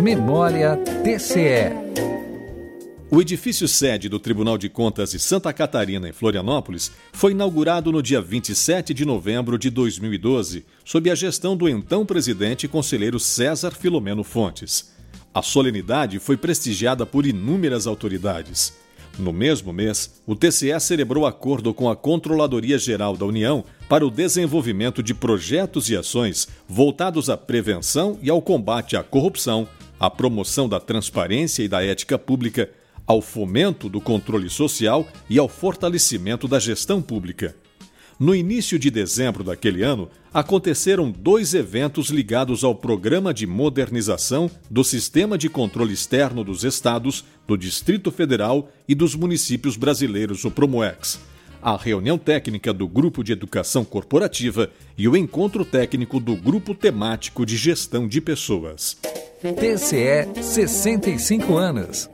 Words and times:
Memória 0.00 0.78
TCE. 1.04 1.76
O 3.10 3.20
edifício 3.20 3.68
sede 3.68 4.08
do 4.08 4.18
Tribunal 4.18 4.56
de 4.56 4.70
Contas 4.70 5.10
de 5.10 5.18
Santa 5.18 5.52
Catarina, 5.52 6.08
em 6.08 6.12
Florianópolis, 6.12 6.90
foi 7.12 7.32
inaugurado 7.32 7.92
no 7.92 8.02
dia 8.02 8.22
27 8.22 8.94
de 8.94 9.04
novembro 9.04 9.58
de 9.58 9.68
2012, 9.68 10.64
sob 10.86 11.10
a 11.10 11.14
gestão 11.14 11.54
do 11.54 11.68
então 11.68 12.06
presidente 12.06 12.64
e 12.64 12.68
conselheiro 12.68 13.20
César 13.20 13.72
Filomeno 13.72 14.24
Fontes. 14.24 14.90
A 15.34 15.42
solenidade 15.42 16.18
foi 16.18 16.38
prestigiada 16.38 17.04
por 17.04 17.26
inúmeras 17.26 17.86
autoridades. 17.86 18.72
No 19.18 19.34
mesmo 19.34 19.70
mês, 19.70 20.22
o 20.26 20.34
TCE 20.34 20.80
celebrou 20.80 21.26
acordo 21.26 21.74
com 21.74 21.90
a 21.90 21.96
Controladoria 21.96 22.78
Geral 22.78 23.18
da 23.18 23.26
União 23.26 23.62
para 23.86 24.06
o 24.06 24.10
desenvolvimento 24.10 25.02
de 25.02 25.12
projetos 25.12 25.90
e 25.90 25.96
ações 25.96 26.48
voltados 26.66 27.28
à 27.28 27.36
prevenção 27.36 28.18
e 28.22 28.30
ao 28.30 28.40
combate 28.40 28.96
à 28.96 29.02
corrupção, 29.02 29.68
à 30.00 30.08
promoção 30.08 30.66
da 30.66 30.80
transparência 30.80 31.62
e 31.62 31.68
da 31.68 31.84
ética 31.84 32.18
pública, 32.18 32.70
ao 33.06 33.20
fomento 33.20 33.88
do 33.88 34.00
controle 34.00 34.48
social 34.48 35.06
e 35.28 35.38
ao 35.38 35.48
fortalecimento 35.48 36.48
da 36.48 36.58
gestão 36.58 37.02
pública. 37.02 37.54
No 38.18 38.34
início 38.34 38.78
de 38.78 38.90
dezembro 38.90 39.42
daquele 39.42 39.82
ano, 39.82 40.08
aconteceram 40.32 41.10
dois 41.10 41.54
eventos 41.54 42.10
ligados 42.10 42.62
ao 42.62 42.74
Programa 42.74 43.32
de 43.32 43.46
Modernização 43.46 44.50
do 44.70 44.84
Sistema 44.84 45.38
de 45.38 45.48
Controle 45.48 45.94
Externo 45.94 46.44
dos 46.44 46.62
Estados, 46.62 47.24
do 47.48 47.56
Distrito 47.56 48.10
Federal 48.10 48.70
e 48.86 48.94
dos 48.94 49.14
municípios 49.14 49.76
brasileiros, 49.76 50.44
o 50.44 50.50
Promoex. 50.50 51.18
A 51.62 51.76
reunião 51.76 52.16
técnica 52.16 52.72
do 52.72 52.86
Grupo 52.86 53.24
de 53.24 53.32
Educação 53.32 53.84
Corporativa 53.84 54.70
e 54.96 55.08
o 55.08 55.16
encontro 55.16 55.64
técnico 55.64 56.20
do 56.20 56.36
Grupo 56.36 56.74
Temático 56.74 57.44
de 57.44 57.56
Gestão 57.56 58.06
de 58.06 58.20
Pessoas. 58.20 58.98
TCE 59.42 60.42
65 60.42 61.58
anos. 61.58 62.10